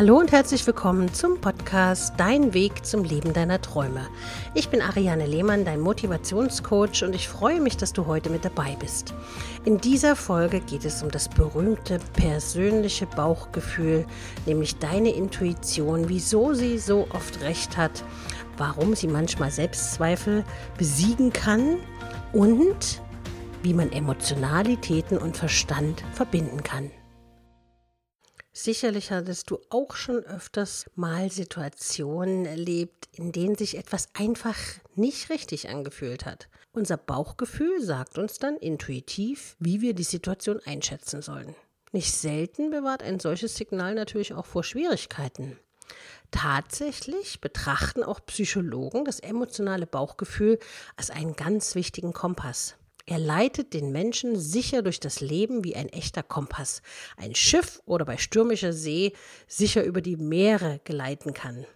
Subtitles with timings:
[0.00, 4.08] Hallo und herzlich willkommen zum Podcast Dein Weg zum Leben deiner Träume.
[4.54, 8.78] Ich bin Ariane Lehmann, dein Motivationscoach und ich freue mich, dass du heute mit dabei
[8.80, 9.12] bist.
[9.66, 14.06] In dieser Folge geht es um das berühmte persönliche Bauchgefühl,
[14.46, 18.02] nämlich deine Intuition, wieso sie so oft recht hat,
[18.56, 20.44] warum sie manchmal Selbstzweifel
[20.78, 21.76] besiegen kann
[22.32, 23.02] und
[23.62, 26.90] wie man Emotionalitäten und Verstand verbinden kann.
[28.62, 34.54] Sicherlich hattest du auch schon öfters mal Situationen erlebt, in denen sich etwas einfach
[34.94, 36.50] nicht richtig angefühlt hat.
[36.72, 41.54] Unser Bauchgefühl sagt uns dann intuitiv, wie wir die Situation einschätzen sollen.
[41.92, 45.58] Nicht selten bewahrt ein solches Signal natürlich auch vor Schwierigkeiten.
[46.30, 50.58] Tatsächlich betrachten auch Psychologen das emotionale Bauchgefühl
[50.98, 52.76] als einen ganz wichtigen Kompass.
[53.10, 56.80] Er leitet den Menschen sicher durch das Leben wie ein echter Kompass.
[57.16, 59.14] Ein Schiff oder bei stürmischer See
[59.48, 61.66] sicher über die Meere geleiten kann.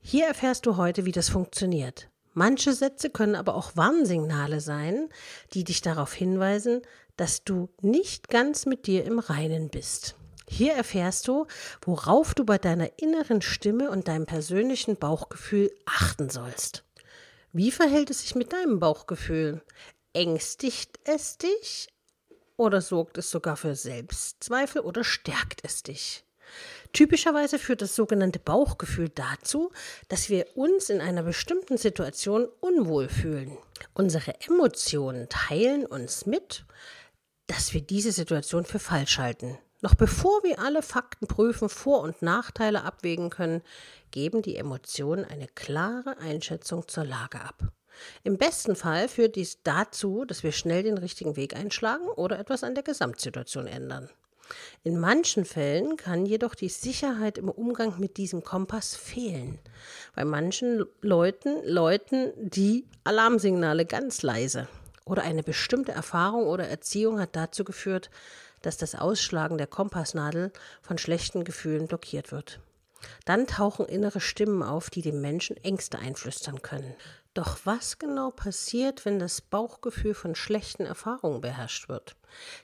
[0.00, 2.08] Hier erfährst du heute, wie das funktioniert.
[2.34, 5.08] Manche Sätze können aber auch Warnsignale sein,
[5.54, 6.82] die dich darauf hinweisen,
[7.16, 10.14] dass du nicht ganz mit dir im Reinen bist.
[10.48, 11.48] Hier erfährst du,
[11.82, 16.84] worauf du bei deiner inneren Stimme und deinem persönlichen Bauchgefühl achten sollst.
[17.52, 19.62] Wie verhält es sich mit deinem Bauchgefühl?
[20.12, 21.88] Ängstigt es dich
[22.56, 26.24] oder sorgt es sogar für Selbstzweifel oder stärkt es dich?
[26.92, 29.70] Typischerweise führt das sogenannte Bauchgefühl dazu,
[30.08, 33.56] dass wir uns in einer bestimmten Situation unwohl fühlen.
[33.94, 36.64] Unsere Emotionen teilen uns mit,
[37.46, 39.58] dass wir diese Situation für falsch halten.
[39.80, 43.62] Noch bevor wir alle Fakten prüfen, Vor- und Nachteile abwägen können,
[44.10, 47.72] geben die Emotionen eine klare Einschätzung zur Lage ab.
[48.22, 52.64] Im besten Fall führt dies dazu, dass wir schnell den richtigen Weg einschlagen oder etwas
[52.64, 54.10] an der Gesamtsituation ändern.
[54.82, 59.58] In manchen Fällen kann jedoch die Sicherheit im Umgang mit diesem Kompass fehlen.
[60.14, 64.68] Bei manchen Leuten läuten die Alarmsignale ganz leise.
[65.04, 68.10] Oder eine bestimmte Erfahrung oder Erziehung hat dazu geführt,
[68.62, 72.60] dass das Ausschlagen der Kompassnadel von schlechten Gefühlen blockiert wird.
[73.24, 76.94] Dann tauchen innere Stimmen auf, die dem Menschen Ängste einflüstern können.
[77.34, 82.16] Doch was genau passiert, wenn das Bauchgefühl von schlechten Erfahrungen beherrscht wird?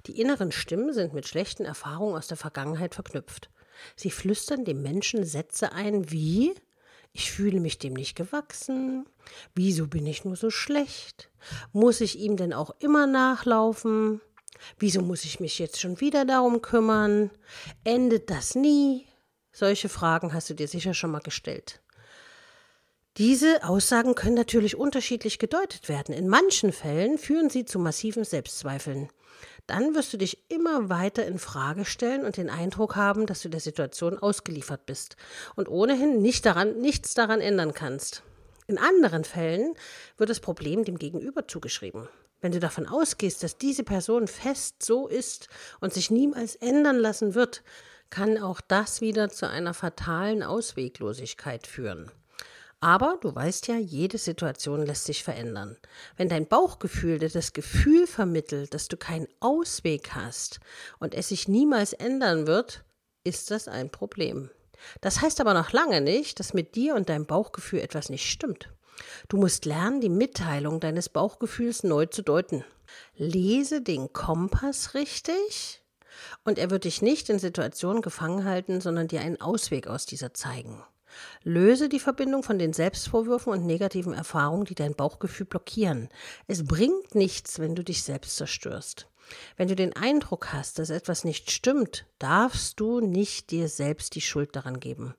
[0.07, 3.51] Die inneren Stimmen sind mit schlechten Erfahrungen aus der Vergangenheit verknüpft.
[3.95, 6.55] Sie flüstern dem Menschen Sätze ein wie
[7.17, 9.07] ich fühle mich dem nicht gewachsen.
[9.55, 11.31] Wieso bin ich nur so schlecht?
[11.73, 14.21] Muss ich ihm denn auch immer nachlaufen?
[14.79, 17.31] Wieso muss ich mich jetzt schon wieder darum kümmern?
[17.85, 19.07] Endet das nie?
[19.59, 21.81] Solche Fragen hast du dir sicher schon mal gestellt.
[23.17, 26.15] Diese Aussagen können natürlich unterschiedlich gedeutet werden.
[26.15, 29.09] In manchen Fällen führen sie zu massiven Selbstzweifeln.
[29.67, 33.49] Dann wirst du dich immer weiter in Frage stellen und den Eindruck haben, dass du
[33.49, 35.17] der Situation ausgeliefert bist
[35.55, 38.25] und ohnehin nicht daran, nichts daran ändern kannst.
[38.67, 39.73] In anderen Fällen
[40.19, 42.11] wird das Problem dem Gegenüber zugeschrieben.
[42.43, 45.49] Wenn du davon ausgehst, dass diese Person fest so ist
[45.81, 47.63] und sich niemals ändern lassen wird,
[48.11, 52.11] kann auch das wieder zu einer fatalen Ausweglosigkeit führen.
[52.81, 55.77] Aber du weißt ja, jede Situation lässt sich verändern.
[56.17, 60.61] Wenn dein Bauchgefühl dir das Gefühl vermittelt, dass du keinen Ausweg hast
[60.99, 62.85] und es sich niemals ändern wird,
[63.25, 64.51] ist das ein Problem.
[65.01, 68.71] Das heißt aber noch lange nicht, dass mit dir und deinem Bauchgefühl etwas nicht stimmt.
[69.29, 72.65] Du musst lernen, die Mitteilung deines Bauchgefühls neu zu deuten.
[73.17, 75.83] Lese den Kompass richtig
[76.45, 80.35] und er wird dich nicht in Situationen gefangen halten, sondern dir einen Ausweg aus dieser
[80.35, 80.83] zeigen.
[81.43, 86.09] Löse die Verbindung von den Selbstvorwürfen und negativen Erfahrungen, die dein Bauchgefühl blockieren.
[86.47, 89.09] Es bringt nichts, wenn du dich selbst zerstörst.
[89.57, 94.21] Wenn du den Eindruck hast, dass etwas nicht stimmt, darfst du nicht dir selbst die
[94.21, 95.15] Schuld daran geben.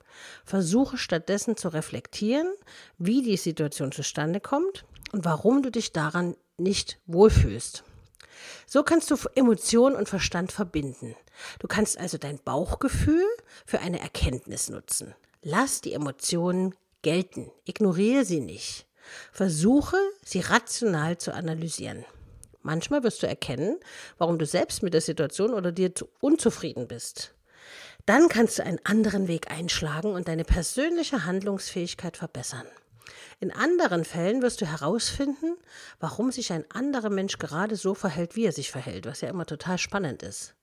[0.46, 2.48] Versuche stattdessen zu reflektieren,
[2.98, 7.84] wie die Situation zustande kommt und warum du dich daran nicht wohlfühlst.
[8.66, 11.16] So kannst du Emotion und Verstand verbinden.
[11.60, 13.26] Du kannst also dein Bauchgefühl
[13.66, 15.16] für eine Erkenntnis nutzen.
[15.42, 18.88] Lass die Emotionen gelten, ignoriere sie nicht.
[19.32, 22.06] Versuche, sie rational zu analysieren.
[22.62, 23.80] Manchmal wirst du erkennen,
[24.18, 27.34] warum du selbst mit der Situation oder dir unzufrieden bist.
[28.06, 32.66] Dann kannst du einen anderen Weg einschlagen und deine persönliche Handlungsfähigkeit verbessern.
[33.40, 35.58] In anderen Fällen wirst du herausfinden,
[36.00, 39.46] warum sich ein anderer Mensch gerade so verhält, wie er sich verhält, was ja immer
[39.46, 40.56] total spannend ist.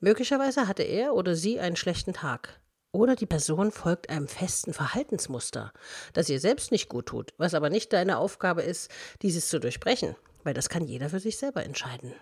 [0.00, 2.60] Möglicherweise hatte er oder sie einen schlechten Tag.
[2.90, 5.72] Oder die Person folgt einem festen Verhaltensmuster,
[6.14, 8.90] das ihr selbst nicht gut tut, was aber nicht deine Aufgabe ist,
[9.22, 12.14] dieses zu durchbrechen, weil das kann jeder für sich selber entscheiden.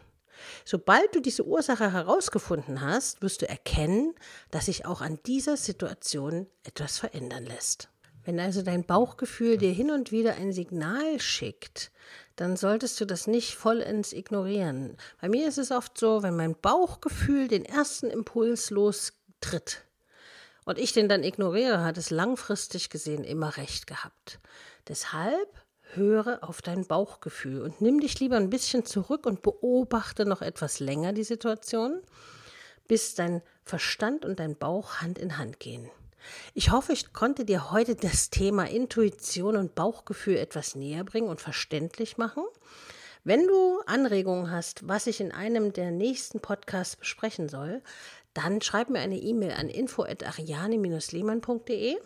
[0.64, 4.14] Sobald du diese Ursache herausgefunden hast, wirst du erkennen,
[4.50, 7.88] dass sich auch an dieser Situation etwas verändern lässt.
[8.24, 11.90] Wenn also dein Bauchgefühl dir hin und wieder ein Signal schickt,
[12.36, 14.96] dann solltest du das nicht vollends ignorieren.
[15.20, 19.84] Bei mir ist es oft so, wenn mein Bauchgefühl den ersten Impuls lostritt
[20.64, 24.40] und ich den dann ignoriere, hat es langfristig gesehen immer recht gehabt.
[24.88, 25.48] Deshalb
[25.92, 30.80] höre auf dein Bauchgefühl und nimm dich lieber ein bisschen zurück und beobachte noch etwas
[30.80, 32.02] länger die Situation,
[32.88, 35.90] bis dein Verstand und dein Bauch Hand in Hand gehen.
[36.54, 41.40] Ich hoffe, ich konnte dir heute das Thema Intuition und Bauchgefühl etwas näher bringen und
[41.40, 42.44] verständlich machen.
[43.24, 47.82] Wenn du Anregungen hast, was ich in einem der nächsten Podcasts besprechen soll,
[48.34, 51.96] dann schreib mir eine E-Mail an info@ariane-lehmann.de.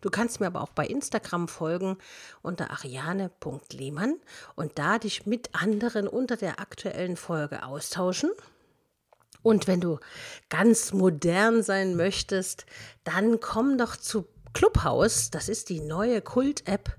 [0.00, 1.96] Du kannst mir aber auch bei Instagram folgen
[2.42, 4.16] unter ariane.lehmann
[4.54, 8.30] und da dich mit anderen unter der aktuellen Folge austauschen.
[9.44, 9.98] Und wenn du
[10.48, 12.64] ganz modern sein möchtest,
[13.04, 15.30] dann komm doch zu Clubhouse.
[15.30, 16.96] Das ist die neue Kult-App,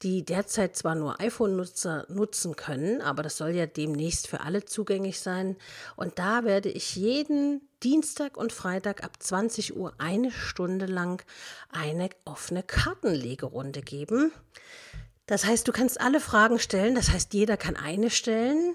[0.00, 5.20] die derzeit zwar nur iPhone-Nutzer nutzen können, aber das soll ja demnächst für alle zugänglich
[5.20, 5.56] sein.
[5.94, 11.22] Und da werde ich jeden Dienstag und Freitag ab 20 Uhr eine Stunde lang
[11.70, 14.32] eine offene Kartenlegerunde geben.
[15.26, 18.74] Das heißt, du kannst alle Fragen stellen, das heißt, jeder kann eine stellen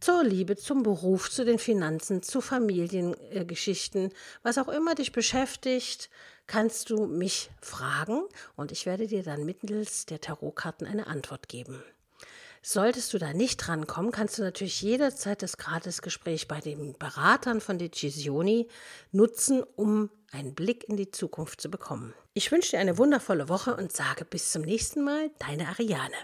[0.00, 4.12] zur Liebe, zum Beruf, zu den Finanzen, zu Familiengeschichten,
[4.42, 6.10] was auch immer dich beschäftigt,
[6.46, 8.22] kannst du mich fragen
[8.56, 11.82] und ich werde dir dann mittels der Tarotkarten eine Antwort geben.
[12.62, 17.78] Solltest du da nicht drankommen, kannst du natürlich jederzeit das Gratisgespräch bei den Beratern von
[17.78, 18.68] Decisioni
[19.12, 22.12] nutzen, um einen Blick in die Zukunft zu bekommen.
[22.34, 26.16] Ich wünsche dir eine wundervolle Woche und sage bis zum nächsten Mal, deine Ariane.